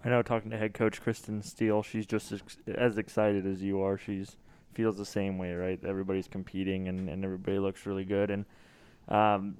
[0.04, 3.80] I know talking to head coach Kristen Steele, she's just as, as excited as you
[3.80, 3.96] are.
[3.96, 4.36] She's
[4.74, 5.78] feels the same way, right?
[5.84, 8.30] Everybody's competing and, and everybody looks really good.
[8.30, 8.44] And
[9.08, 9.56] um,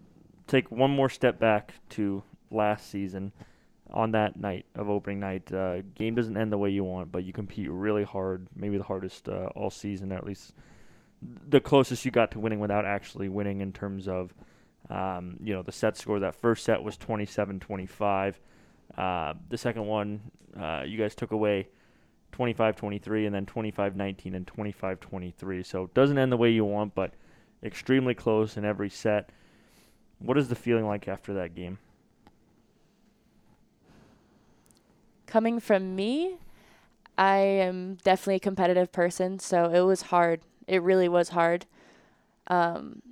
[0.47, 3.33] take one more step back to last season
[3.91, 5.53] on that night of opening night.
[5.53, 8.85] Uh, game doesn't end the way you want, but you compete really hard, maybe the
[8.85, 10.53] hardest uh, all season, at least
[11.49, 14.35] the closest you got to winning without actually winning in terms of,
[14.91, 16.21] um, you know, the set score.
[16.21, 18.35] That first set was 27-25.
[18.97, 20.21] Uh, the second one,
[20.59, 21.69] uh, you guys took away
[22.33, 25.65] 25-23 and then 25-19 and 25-23.
[25.65, 27.15] So it doesn't end the way you want, but
[27.63, 29.31] extremely close in every set.
[30.25, 31.79] What is the feeling like after that game?
[35.27, 36.37] Coming from me,
[37.19, 40.41] I am definitely a competitive person, so it was hard.
[40.67, 41.67] It really was hard.
[42.47, 43.03] Um,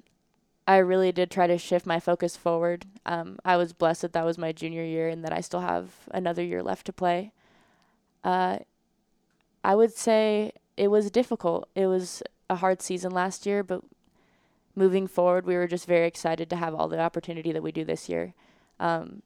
[0.67, 2.87] I really did try to shift my focus forward.
[3.05, 5.91] Um, I was blessed that that was my junior year and that I still have
[6.13, 7.33] another year left to play.
[8.25, 8.61] Uh,
[9.63, 11.69] I would say it was difficult.
[11.75, 13.83] It was a hard season last year, but
[14.75, 17.85] moving forward, we were just very excited to have all the opportunity that we do
[17.85, 18.35] this year.
[18.81, 19.23] Um,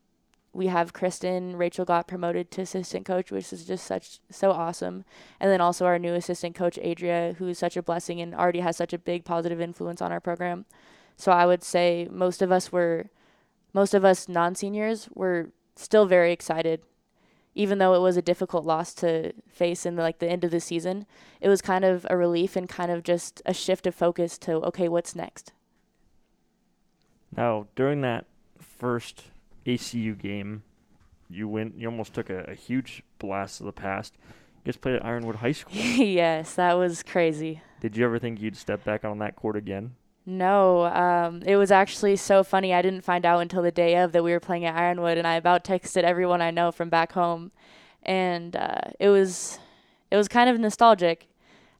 [0.53, 5.05] we have Kristen, Rachel got promoted to assistant coach, which is just such so awesome.
[5.39, 8.77] And then also our new assistant coach Adria, who's such a blessing and already has
[8.77, 10.65] such a big positive influence on our program.
[11.17, 13.11] So I would say most of us were
[13.75, 16.81] most of us non-seniors were still very excited
[17.57, 20.51] even though it was a difficult loss to face in the, like the end of
[20.51, 21.07] the season.
[21.41, 24.53] It was kind of a relief and kind of just a shift of focus to
[24.67, 25.53] okay, what's next.
[27.35, 28.27] Now, during that
[28.59, 29.25] first
[29.65, 30.63] ACU game,
[31.29, 31.79] you went.
[31.79, 34.15] You almost took a, a huge blast of the past.
[34.65, 35.75] You guys played at Ironwood High School.
[35.77, 37.63] yes, that was crazy.
[37.81, 39.95] Did you ever think you'd step back on that court again?
[40.27, 42.75] No, um, it was actually so funny.
[42.75, 45.27] I didn't find out until the day of that we were playing at Ironwood, and
[45.27, 47.53] I about texted everyone I know from back home,
[48.03, 49.61] and uh, it was
[50.11, 51.29] it was kind of nostalgic.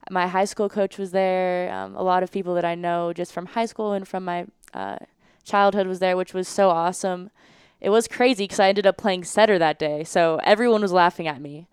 [0.09, 1.71] My high school coach was there.
[1.73, 4.45] Um, a lot of people that I know just from high school and from my
[4.73, 4.97] uh,
[5.43, 7.29] childhood was there, which was so awesome
[7.79, 10.03] it was crazy because I ended up playing setter that day.
[10.03, 11.67] So everyone was laughing at me.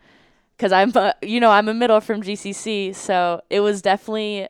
[0.57, 4.49] because I'm, a, you know, I'm a middle from GCC, so it was definitely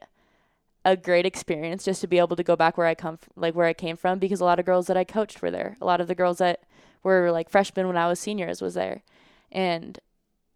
[0.84, 3.54] a great experience just to be able to go back where I come, f- like
[3.54, 5.76] where I came from, because a lot of girls that I coached were there.
[5.80, 6.60] A lot of the girls that
[7.02, 9.02] were like freshmen when I was seniors was there,
[9.50, 9.98] and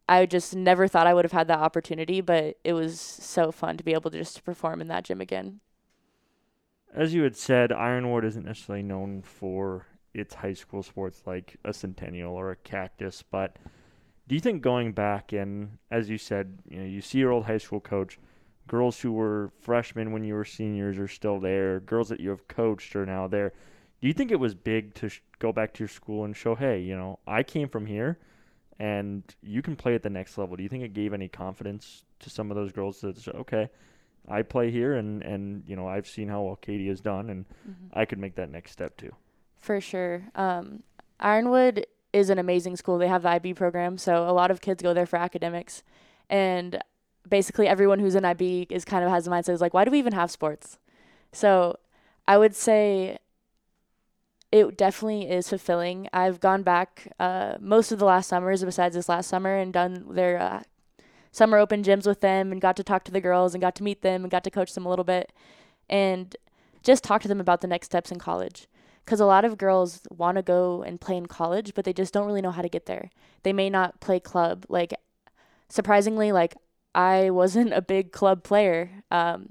[0.09, 3.77] I just never thought I would have had that opportunity, but it was so fun
[3.77, 5.61] to be able to just perform in that gym again.
[6.95, 11.73] As you had said, Ironwood isn't necessarily known for its high school sports like a
[11.75, 13.57] Centennial or a Cactus, but
[14.27, 17.45] do you think going back and as you said, you know, you see your old
[17.45, 18.19] high school coach,
[18.69, 22.47] girls who were freshmen when you were seniors are still there, girls that you have
[22.47, 23.53] coached are now there.
[24.01, 26.55] Do you think it was big to sh- go back to your school and show,
[26.55, 28.19] hey, you know, I came from here
[28.79, 30.57] and you can play at the next level?
[30.57, 33.71] Do you think it gave any confidence to some of those girls that say, okay,
[34.29, 37.45] I play here and, and you know, I've seen how well Katie has done and
[37.69, 37.99] Mm-hmm.
[37.99, 39.13] I could make that next step too?
[39.57, 40.25] For sure.
[40.35, 40.83] Um,
[41.19, 42.99] Ironwood is an amazing school.
[42.99, 45.83] They have the IB program, so a lot of kids go there for academics.
[46.31, 46.79] And
[47.29, 49.91] basically, everyone who's in IB is kind of has the mindset is like, why do
[49.91, 50.79] we even have sports?
[51.33, 51.79] So
[52.27, 53.19] I would say
[54.51, 56.09] it definitely is fulfilling.
[56.12, 60.07] I've gone back uh, most of the last summers, besides this last summer, and done
[60.11, 60.62] their uh,
[61.33, 63.83] summer open gyms with them and got to talk to the girls and got to
[63.83, 65.33] meet them and got to coach them a little bit
[65.88, 66.37] and
[66.83, 68.67] just talk to them about the next steps in college
[69.05, 72.12] because a lot of girls want to go and play in college, but they just
[72.12, 73.11] don't really know how to get there.
[73.43, 74.67] They may not play club.
[74.69, 74.93] Like,
[75.71, 76.55] surprisingly, like
[76.94, 78.90] I wasn't a big club player.
[79.11, 79.51] Um,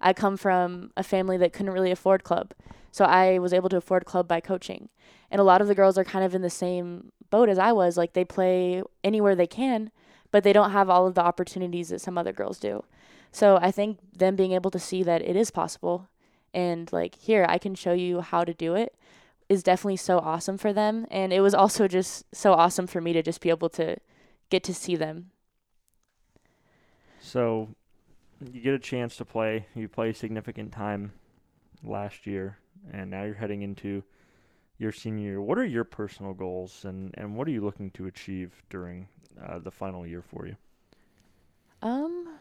[0.00, 2.52] I come from a family that couldn't really afford club,
[2.90, 4.88] so I was able to afford club by coaching.
[5.30, 7.72] And a lot of the girls are kind of in the same boat as I
[7.72, 7.96] was.
[7.96, 9.90] Like they play anywhere they can,
[10.30, 12.84] but they don't have all of the opportunities that some other girls do.
[13.32, 16.08] So I think them being able to see that it is possible
[16.54, 18.94] and like here I can show you how to do it
[19.48, 23.12] is definitely so awesome for them and it was also just so awesome for me
[23.12, 23.96] to just be able to
[24.50, 25.30] get to see them.
[27.28, 27.68] So
[28.40, 29.66] you get a chance to play.
[29.74, 31.12] You play significant time
[31.84, 32.58] last year,
[32.90, 34.02] and now you're heading into
[34.78, 35.40] your senior year.
[35.42, 39.08] What are your personal goals, and, and what are you looking to achieve during
[39.46, 40.56] uh, the final year for you?
[41.82, 42.38] Um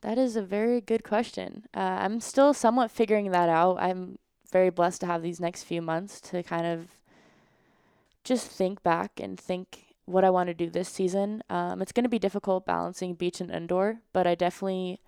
[0.00, 1.64] that is a very good question.
[1.74, 3.78] Uh, I'm still somewhat figuring that out.
[3.80, 4.18] I'm
[4.50, 6.88] very blessed to have these next few months to kind of
[8.22, 11.42] just think back and think what I want to do this season.
[11.50, 15.00] Um, it's going to be difficult balancing beach and indoor, but I definitely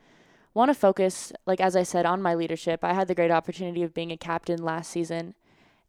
[0.53, 2.85] want to focus, like as I said, on my leadership.
[2.85, 5.35] I had the great opportunity of being a captain last season,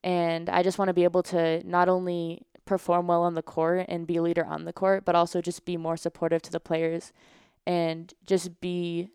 [0.04, 3.86] and I just want to be able to not only perform well on the court
[3.90, 6.60] and be a leader on the court, but also just be more supportive to the
[6.60, 7.12] players
[7.66, 9.10] and just be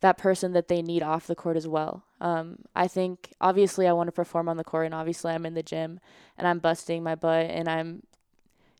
[0.00, 2.04] that person that they need off the court as well.
[2.20, 5.54] Um, I think obviously I want to perform on the court, and obviously I'm in
[5.54, 5.98] the gym
[6.36, 8.02] and I'm busting my butt and I'm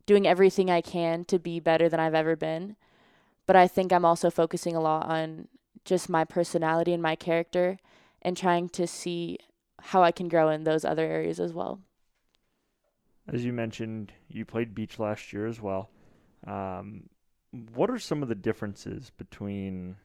[0.09, 2.77] doing everything I can to be better than I've ever been.
[3.47, 5.49] But I think I'm also focusing a lot on
[5.85, 7.79] just my personality and my character
[8.23, 9.38] and trying to see
[9.81, 11.81] how I can grow in those other areas as well.
[13.31, 15.90] As you mentioned, you played beach last year as well.
[16.47, 17.11] Um,
[17.75, 19.97] what are some of the differences between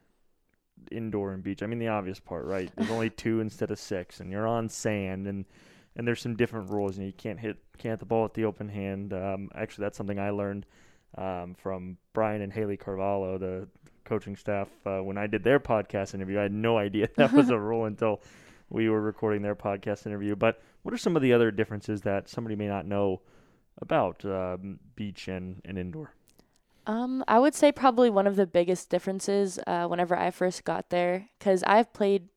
[0.91, 1.63] indoor and beach?
[1.63, 2.69] I mean, the obvious part, right?
[2.75, 5.45] There's only two instead of six, and you're on sand, and
[5.95, 8.69] and there's some different rules, and you can't hit can't the ball with the open
[8.69, 9.13] hand.
[9.13, 10.65] Um, actually, that's something I learned
[11.17, 13.67] um, from Brian and Haley Carvalho, the
[14.05, 16.39] coaching staff, uh, when I did their podcast interview.
[16.39, 18.21] I had no idea that was a rule until
[18.69, 20.35] we were recording their podcast interview.
[20.35, 23.21] But what are some of the other differences that somebody may not know
[23.81, 26.13] about um, beach and, and indoor?
[26.85, 30.89] Um, I would say probably one of the biggest differences uh, whenever I first got
[30.89, 32.27] there, because I've played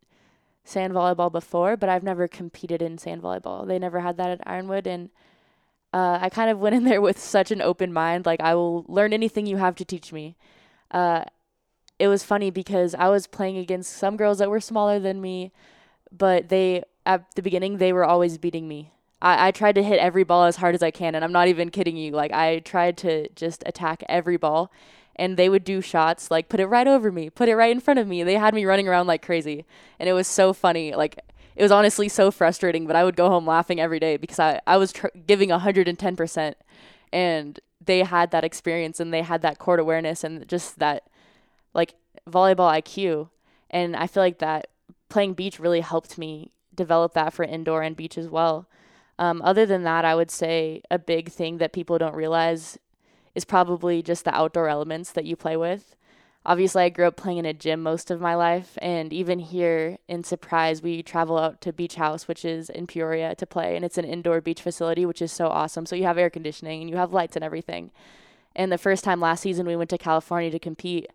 [0.66, 3.66] sand volleyball before, but I've never competed in sand volleyball.
[3.66, 5.10] They never had that at Ironwood, and
[5.92, 8.84] uh, I kind of went in there with such an open mind, like I will
[8.88, 10.36] learn anything you have to teach me.
[10.90, 11.24] Uh,
[11.98, 15.52] it was funny because I was playing against some girls that were smaller than me,
[16.12, 18.90] but they at the beginning they were always beating me.
[19.22, 21.48] I, I tried to hit every ball as hard as I can, and I'm not
[21.48, 22.10] even kidding you.
[22.10, 24.70] Like I tried to just attack every ball,
[25.16, 27.80] and they would do shots like put it right over me, put it right in
[27.80, 28.22] front of me.
[28.22, 29.64] They had me running around like crazy,
[29.98, 30.94] and it was so funny.
[30.94, 31.18] Like
[31.56, 34.60] it was honestly so frustrating, but I would go home laughing every day because I
[34.66, 36.56] I was tr- giving 110 percent,
[37.12, 41.04] and they had that experience and they had that court awareness and just that
[41.74, 41.94] like
[42.28, 43.30] volleyball IQ,
[43.70, 44.68] and I feel like that
[45.08, 48.68] playing beach really helped me develop that for indoor and beach as well.
[49.18, 52.78] Um, other than that, I would say a big thing that people don't realize
[53.36, 55.94] is probably just the outdoor elements that you play with.
[56.46, 59.98] Obviously, I grew up playing in a gym most of my life, and even here
[60.08, 63.84] in Surprise, we travel out to Beach House, which is in Peoria, to play, and
[63.84, 65.84] it's an indoor beach facility, which is so awesome.
[65.84, 67.90] So you have air conditioning and you have lights and everything.
[68.54, 71.10] And the first time last season we went to California to compete,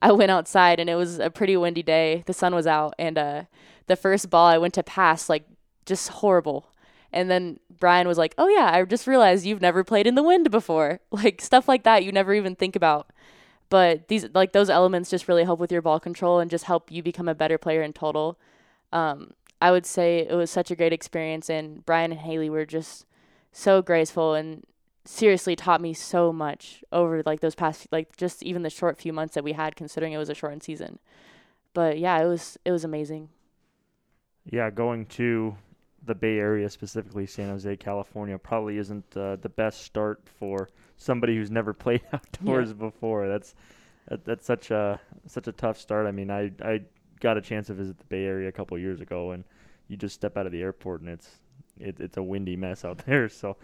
[0.00, 2.22] I went outside and it was a pretty windy day.
[2.26, 3.42] The sun was out, and uh,
[3.88, 5.44] the first ball I went to pass like
[5.86, 6.68] just horrible.
[7.14, 10.22] And then Brian was like, "Oh yeah, I just realized you've never played in the
[10.22, 13.10] wind before." Like stuff like that you never even think about.
[13.70, 16.90] But these like those elements just really help with your ball control and just help
[16.90, 18.38] you become a better player in total.
[18.92, 19.30] Um,
[19.62, 23.06] I would say it was such a great experience, and Brian and Haley were just
[23.52, 24.64] so graceful and
[25.04, 29.12] seriously taught me so much over like those past like just even the short few
[29.12, 30.98] months that we had considering it was a shortened season.
[31.74, 33.28] But yeah, it was it was amazing.
[34.44, 35.56] Yeah, going to
[36.06, 41.36] the Bay Area, specifically San Jose, California, probably isn't uh, the best start for somebody
[41.36, 42.74] who's never played outdoors yeah.
[42.74, 43.28] before.
[43.28, 43.54] That's
[44.08, 46.06] that, that's such a such a tough start.
[46.06, 46.82] I mean, I I
[47.20, 49.44] got a chance to visit the Bay Area a couple years ago, and
[49.88, 51.28] you just step out of the airport and it's
[51.78, 53.28] it, it's a windy mess out there.
[53.28, 53.56] So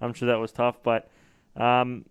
[0.00, 0.82] I'm sure that was tough.
[0.82, 1.10] But
[1.56, 2.04] um,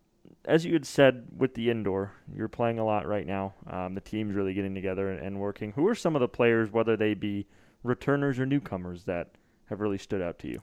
[0.45, 3.53] as you had said with the indoor, you're playing a lot right now.
[3.69, 5.71] Um, the team's really getting together and, and working.
[5.73, 7.47] Who are some of the players, whether they be
[7.83, 9.31] returners or newcomers, that
[9.69, 10.61] have really stood out to you?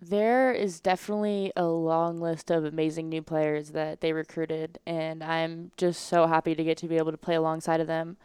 [0.00, 5.70] There is definitely a long list of amazing new players that they recruited, and I'm
[5.76, 8.16] just so happy to get to be able to play alongside of them.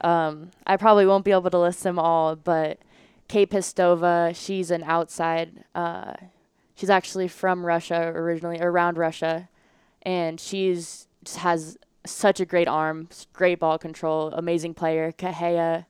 [0.00, 2.78] Um, I probably won't be able to list them all, but
[3.26, 5.64] Kate Pistova, she's an outside.
[5.74, 6.14] Uh,
[6.74, 9.48] she's actually from Russia originally, around Russia,
[10.02, 11.08] and she's
[11.38, 11.76] has
[12.06, 15.12] such a great arm, great ball control, amazing player.
[15.12, 15.84] Kahea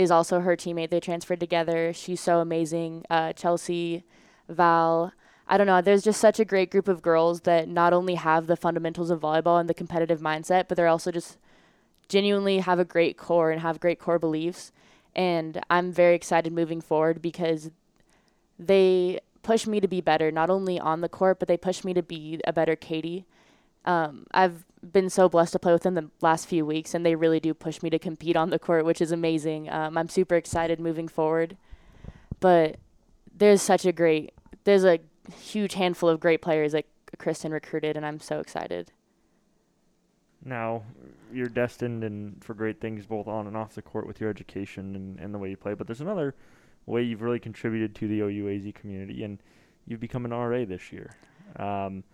[0.00, 0.88] is also her teammate.
[0.88, 1.92] They transferred together.
[1.92, 3.04] She's so amazing.
[3.10, 4.02] Uh, Chelsea,
[4.48, 5.12] Val.
[5.46, 5.82] I don't know.
[5.82, 9.20] There's just such a great group of girls that not only have the fundamentals of
[9.20, 11.36] volleyball and the competitive mindset, but they're also just
[12.08, 14.72] genuinely have a great core and have great core beliefs.
[15.14, 17.70] And I'm very excited moving forward because
[18.58, 21.92] they push me to be better, not only on the court, but they push me
[21.92, 23.26] to be a better Katie.
[23.84, 27.14] Um, I've been so blessed to play with them the last few weeks, and they
[27.14, 29.70] really do push me to compete on the court, which is amazing.
[29.70, 31.56] Um, I'm super excited moving forward.
[32.40, 32.76] But
[33.36, 34.32] there's such a great,
[34.64, 35.00] there's a
[35.38, 36.86] huge handful of great players that
[37.18, 38.92] Kristen recruited, and I'm so excited.
[40.42, 40.82] Now,
[41.32, 44.96] you're destined and for great things both on and off the court with your education
[44.96, 45.74] and, and the way you play.
[45.74, 46.34] But there's another
[46.86, 49.38] way you've really contributed to the OUAZ community, and
[49.86, 51.14] you've become an RA this year.
[51.56, 52.04] Um,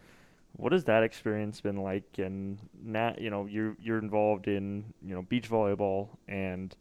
[0.56, 2.18] what has that experience been like?
[2.18, 6.74] And now, you know, you're you're involved in you know beach volleyball and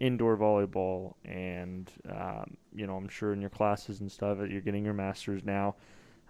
[0.00, 4.60] indoor volleyball, and um, you know, I'm sure in your classes and stuff, that you're
[4.60, 5.76] getting your masters now.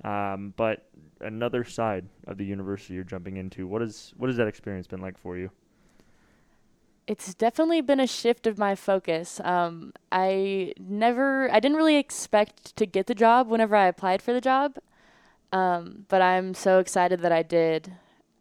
[0.04, 0.86] Um, but
[1.20, 3.66] another side of the university you're jumping into.
[3.66, 5.50] What is what has that experience been like for you?
[7.06, 9.40] It's definitely been a shift of my focus.
[9.44, 14.32] Um, I never, I didn't really expect to get the job whenever I applied for
[14.32, 14.78] the job,
[15.52, 17.92] um, but I'm so excited that I did.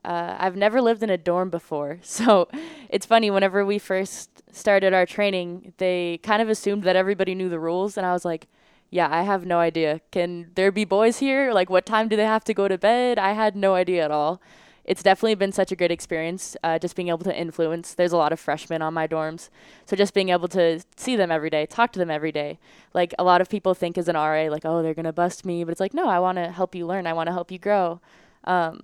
[0.04, 2.48] Uh, I've never lived in a dorm before, so
[2.90, 3.32] it's funny.
[3.32, 7.98] Whenever we first started our training, they kind of assumed that everybody knew the rules,
[7.98, 8.48] and I was like,
[8.90, 10.02] yeah, I have no idea.
[10.12, 11.52] Can there be boys here?
[11.52, 13.18] Like, what time do they have to go to bed?
[13.18, 14.42] I had no idea at all.
[14.86, 17.96] It's definitely been such a great experience, uh, just being able to influence.
[17.96, 19.50] There's a lot of freshmen on my dorms.
[19.86, 22.60] So just being able to see them every day, talk to them every day.
[22.94, 25.44] Like, a lot of people think as an RA, like, oh, they're going to bust
[25.44, 25.64] me.
[25.64, 27.08] But it's like, no, I want to help you learn.
[27.08, 28.00] I want to help you grow.
[28.44, 28.84] Um,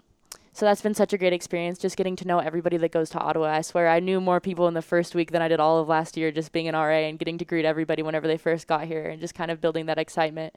[0.53, 3.19] so that's been such a great experience, just getting to know everybody that goes to
[3.19, 3.47] Ottawa.
[3.47, 5.87] I swear I knew more people in the first week than I did all of
[5.87, 8.85] last year, just being an RA and getting to greet everybody whenever they first got
[8.85, 10.53] here and just kind of building that excitement.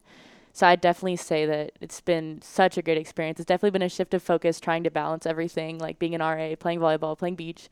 [0.55, 3.41] So I'd definitely say that it's been such a great experience.
[3.41, 6.55] It's definitely been a shift of focus trying to balance everything, like being an RA,
[6.55, 7.69] playing volleyball, playing beach,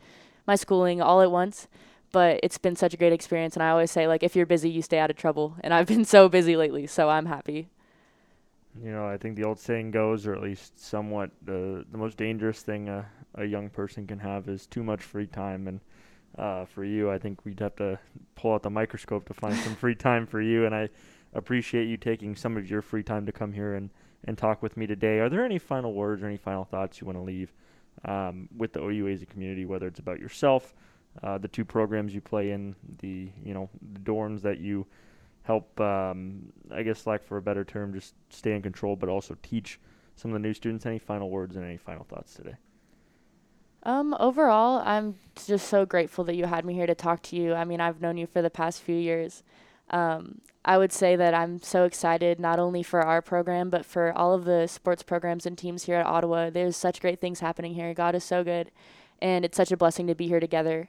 [0.48, 1.68] my schooling all at once.
[2.10, 3.54] But it's been such a great experience.
[3.54, 5.56] And I always say, like, if you're busy, you stay out of trouble.
[5.62, 7.68] And I've been so busy lately, so I'm happy.
[8.82, 12.16] You know, I think the old saying goes, or at least somewhat, the the most
[12.16, 13.06] dangerous thing a,
[13.36, 15.68] a young person can have is too much free time.
[15.68, 15.80] And
[16.36, 18.00] uh, for you, I think we'd have to
[18.34, 20.66] pull out the microscope to find some free time for you.
[20.66, 20.88] And I
[21.32, 23.90] appreciate you taking some of your free time to come here and,
[24.24, 25.18] and talk with me today.
[25.18, 27.52] Are there any final words or any final thoughts you want to leave
[28.04, 30.74] um, with the OUAZ community, whether it's about yourself,
[31.22, 34.86] uh, the two programs you play in, the you know the dorms that you
[35.42, 39.36] help, um, I guess, like for a better term, just stay in control, but also
[39.42, 39.78] teach
[40.16, 40.86] some of the new students.
[40.86, 42.54] Any final words and any final thoughts today?
[43.82, 45.16] Um, overall, I'm
[45.46, 47.54] just so grateful that you had me here to talk to you.
[47.54, 49.42] I mean, I've known you for the past few years.
[49.90, 54.12] Um, I would say that I'm so excited not only for our program, but for
[54.12, 56.50] all of the sports programs and teams here at Ottawa.
[56.50, 57.92] There's such great things happening here.
[57.94, 58.70] God is so good,
[59.20, 60.88] and it's such a blessing to be here together.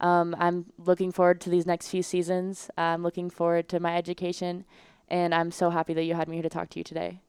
[0.00, 2.70] Um, I'm looking forward to these next few seasons.
[2.78, 4.64] I'm looking forward to my education,
[5.08, 7.20] and I'm so happy that you had me here to talk to you today.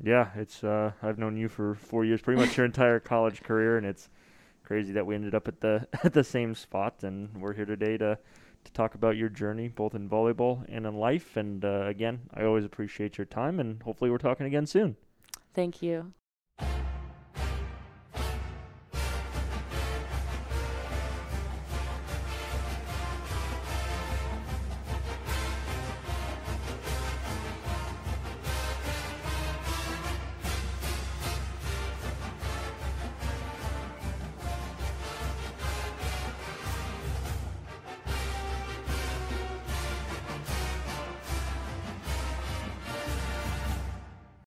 [0.00, 3.78] Yeah, it's uh, I've known you for four years, pretty much your entire college career,
[3.78, 4.08] and it's
[4.62, 7.96] crazy that we ended up at the at the same spot, and we're here today
[7.96, 8.16] to
[8.66, 11.36] to talk about your journey, both in volleyball and in life.
[11.36, 14.96] And uh, again, I always appreciate your time, and hopefully, we're talking again soon.
[15.54, 16.12] Thank you.